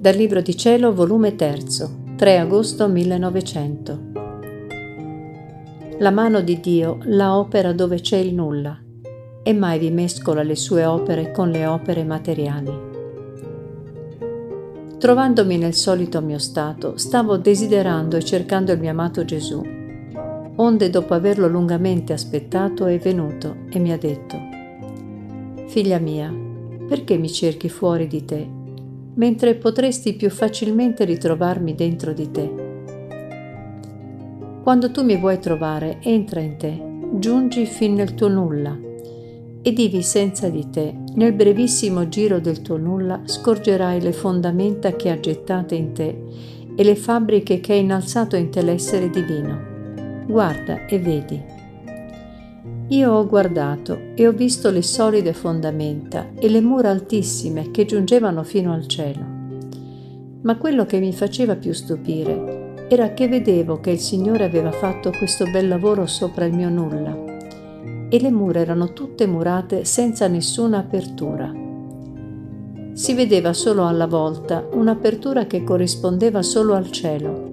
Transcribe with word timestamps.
Dal 0.00 0.14
Libro 0.14 0.40
di 0.40 0.56
Cielo, 0.56 0.94
volume 0.94 1.36
3, 1.36 1.58
3 2.16 2.38
agosto 2.38 2.88
1900. 2.88 4.00
La 5.98 6.10
mano 6.10 6.40
di 6.40 6.58
Dio 6.58 7.00
la 7.02 7.36
opera 7.36 7.74
dove 7.74 8.00
c'è 8.00 8.16
il 8.16 8.32
nulla 8.32 8.80
e 9.42 9.52
mai 9.52 9.78
vi 9.78 9.90
mescola 9.90 10.42
le 10.42 10.56
sue 10.56 10.86
opere 10.86 11.32
con 11.32 11.50
le 11.50 11.66
opere 11.66 12.02
materiali. 12.04 12.72
Trovandomi 14.96 15.58
nel 15.58 15.74
solito 15.74 16.22
mio 16.22 16.38
stato, 16.38 16.96
stavo 16.96 17.36
desiderando 17.36 18.16
e 18.16 18.24
cercando 18.24 18.72
il 18.72 18.80
mio 18.80 18.92
amato 18.92 19.26
Gesù, 19.26 19.62
onde 20.56 20.88
dopo 20.88 21.12
averlo 21.12 21.46
lungamente 21.46 22.14
aspettato 22.14 22.86
è 22.86 22.98
venuto 22.98 23.66
e 23.68 23.78
mi 23.78 23.92
ha 23.92 23.98
detto, 23.98 24.38
Figlia 25.66 25.98
mia, 25.98 26.34
perché 26.88 27.18
mi 27.18 27.30
cerchi 27.30 27.68
fuori 27.68 28.06
di 28.06 28.24
te, 28.24 28.59
mentre 29.14 29.54
potresti 29.54 30.14
più 30.14 30.30
facilmente 30.30 31.04
ritrovarmi 31.04 31.74
dentro 31.74 32.12
di 32.12 32.30
te? 32.30 32.52
Quando 34.62 34.90
tu 34.90 35.02
mi 35.02 35.16
vuoi 35.16 35.38
trovare, 35.38 35.98
entra 36.02 36.40
in 36.40 36.56
te, 36.56 36.80
giungi 37.14 37.66
fin 37.66 37.94
nel 37.94 38.14
tuo 38.14 38.28
nulla, 38.28 38.78
ed 39.62 39.78
ivi 39.78 40.02
senza 40.02 40.48
di 40.48 40.70
te, 40.70 40.94
nel 41.14 41.32
brevissimo 41.32 42.08
giro 42.08 42.40
del 42.40 42.62
tuo 42.62 42.76
nulla, 42.76 43.22
scorgerai 43.24 44.00
le 44.00 44.12
fondamenta 44.12 44.92
che 44.96 45.10
ha 45.10 45.18
gettate 45.18 45.74
in 45.74 45.92
te 45.92 46.22
e 46.74 46.84
le 46.84 46.96
fabbriche 46.96 47.60
che 47.60 47.72
ha 47.72 47.76
innalzato 47.76 48.36
in 48.36 48.50
te 48.50 48.62
l'essere 48.62 49.10
divino. 49.10 49.68
Guarda 50.26 50.86
e 50.86 50.98
vedi. 50.98 51.59
Io 52.90 53.12
ho 53.12 53.24
guardato 53.24 53.96
e 54.16 54.26
ho 54.26 54.32
visto 54.32 54.68
le 54.68 54.82
solide 54.82 55.32
fondamenta 55.32 56.30
e 56.36 56.48
le 56.48 56.60
mura 56.60 56.90
altissime 56.90 57.70
che 57.70 57.84
giungevano 57.84 58.42
fino 58.42 58.72
al 58.72 58.88
cielo. 58.88 59.24
Ma 60.42 60.56
quello 60.56 60.84
che 60.86 60.98
mi 60.98 61.12
faceva 61.12 61.54
più 61.54 61.72
stupire 61.72 62.86
era 62.88 63.14
che 63.14 63.28
vedevo 63.28 63.78
che 63.78 63.90
il 63.90 64.00
Signore 64.00 64.42
aveva 64.42 64.72
fatto 64.72 65.12
questo 65.16 65.48
bel 65.52 65.68
lavoro 65.68 66.06
sopra 66.06 66.46
il 66.46 66.52
mio 66.52 66.68
nulla 66.68 67.16
e 68.08 68.20
le 68.20 68.30
mura 68.32 68.58
erano 68.58 68.92
tutte 68.92 69.24
murate 69.24 69.84
senza 69.84 70.26
nessuna 70.26 70.78
apertura. 70.78 71.54
Si 72.92 73.14
vedeva 73.14 73.52
solo 73.52 73.86
alla 73.86 74.08
volta 74.08 74.66
un'apertura 74.72 75.46
che 75.46 75.62
corrispondeva 75.62 76.42
solo 76.42 76.74
al 76.74 76.90
cielo 76.90 77.52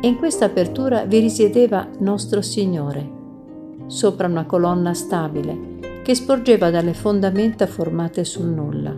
e 0.00 0.06
in 0.06 0.16
questa 0.16 0.44
apertura 0.44 1.06
vi 1.06 1.18
risiedeva 1.18 1.88
nostro 1.98 2.40
Signore 2.40 3.18
sopra 3.90 4.28
una 4.28 4.46
colonna 4.46 4.94
stabile 4.94 5.78
che 6.04 6.14
sporgeva 6.14 6.70
dalle 6.70 6.94
fondamenta 6.94 7.66
formate 7.66 8.24
sul 8.24 8.46
nulla. 8.46 8.96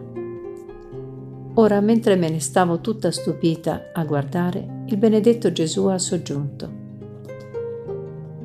Ora, 1.54 1.80
mentre 1.80 2.16
me 2.16 2.28
ne 2.28 2.40
stavo 2.40 2.80
tutta 2.80 3.10
stupita 3.10 3.90
a 3.92 4.04
guardare, 4.04 4.84
il 4.86 4.98
benedetto 4.98 5.50
Gesù 5.50 5.86
ha 5.86 5.98
soggiunto. 5.98 6.80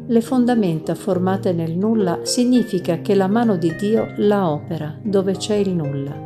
Le 0.08 0.22
fondamenta 0.22 0.96
formate 0.96 1.52
nel 1.52 1.76
nulla 1.78 2.20
significa 2.24 3.02
che 3.02 3.14
la 3.14 3.28
mano 3.28 3.58
di 3.58 3.76
Dio 3.76 4.14
la 4.18 4.50
opera 4.50 4.98
dove 5.02 5.34
c'è 5.34 5.56
il 5.56 5.74
nulla 5.74 6.26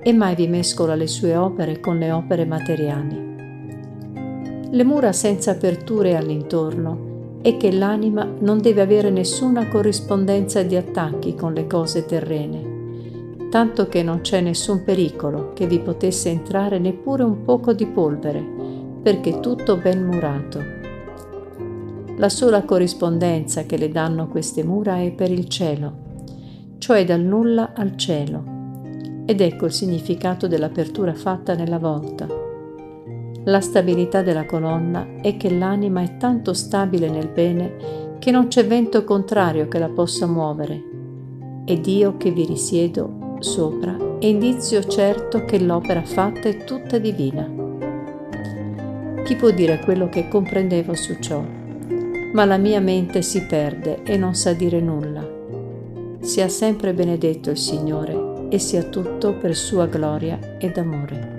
e 0.00 0.12
mai 0.14 0.34
vi 0.34 0.48
mescola 0.48 0.94
le 0.94 1.06
sue 1.06 1.36
opere 1.36 1.80
con 1.80 1.98
le 1.98 2.12
opere 2.12 2.46
materiali. 2.46 3.26
Le 4.70 4.84
mura 4.84 5.12
senza 5.12 5.50
aperture 5.50 6.16
all'intorno 6.16 7.07
e 7.48 7.56
che 7.56 7.72
l'anima 7.72 8.28
non 8.40 8.60
deve 8.60 8.82
avere 8.82 9.08
nessuna 9.08 9.68
corrispondenza 9.68 10.62
di 10.62 10.76
attacchi 10.76 11.34
con 11.34 11.54
le 11.54 11.66
cose 11.66 12.04
terrene, 12.04 13.46
tanto 13.48 13.88
che 13.88 14.02
non 14.02 14.20
c'è 14.20 14.42
nessun 14.42 14.84
pericolo 14.84 15.54
che 15.54 15.66
vi 15.66 15.80
potesse 15.80 16.28
entrare 16.28 16.78
neppure 16.78 17.22
un 17.22 17.44
poco 17.44 17.72
di 17.72 17.86
polvere, 17.86 18.44
perché 19.02 19.40
tutto 19.40 19.78
ben 19.78 20.04
murato. 20.04 20.62
La 22.18 22.28
sola 22.28 22.64
corrispondenza 22.64 23.62
che 23.62 23.78
le 23.78 23.88
danno 23.88 24.28
queste 24.28 24.62
mura 24.62 24.98
è 24.98 25.10
per 25.12 25.30
il 25.30 25.48
cielo, 25.48 25.92
cioè 26.76 27.06
dal 27.06 27.22
nulla 27.22 27.72
al 27.74 27.96
cielo. 27.96 28.44
Ed 29.24 29.40
ecco 29.40 29.64
il 29.64 29.72
significato 29.72 30.48
dell'apertura 30.48 31.14
fatta 31.14 31.54
nella 31.54 31.78
volta 31.78 32.47
la 33.48 33.62
stabilità 33.62 34.20
della 34.20 34.44
colonna 34.44 35.06
è 35.22 35.38
che 35.38 35.50
l'anima 35.50 36.02
è 36.02 36.18
tanto 36.18 36.52
stabile 36.52 37.08
nel 37.08 37.28
bene 37.28 38.16
che 38.18 38.30
non 38.30 38.48
c'è 38.48 38.66
vento 38.66 39.04
contrario 39.04 39.68
che 39.68 39.78
la 39.78 39.88
possa 39.88 40.26
muovere. 40.26 40.82
Ed 41.64 41.86
io 41.86 42.18
che 42.18 42.30
vi 42.30 42.44
risiedo 42.44 43.36
sopra 43.38 43.96
è 44.18 44.26
indizio 44.26 44.84
certo 44.84 45.44
che 45.46 45.58
l'opera 45.60 46.02
fatta 46.02 46.48
è 46.48 46.64
tutta 46.64 46.98
divina. 46.98 47.48
Chi 49.24 49.34
può 49.34 49.50
dire 49.50 49.80
quello 49.80 50.10
che 50.10 50.28
comprendevo 50.28 50.94
su 50.94 51.16
ciò? 51.18 51.42
Ma 52.32 52.44
la 52.44 52.58
mia 52.58 52.80
mente 52.80 53.22
si 53.22 53.46
perde 53.46 54.02
e 54.02 54.18
non 54.18 54.34
sa 54.34 54.52
dire 54.52 54.80
nulla. 54.80 55.26
Sia 56.20 56.48
sempre 56.48 56.92
benedetto 56.92 57.48
il 57.48 57.58
Signore 57.58 58.48
e 58.50 58.58
sia 58.58 58.82
tutto 58.82 59.34
per 59.34 59.54
sua 59.54 59.86
gloria 59.86 60.38
ed 60.58 60.76
amore. 60.76 61.37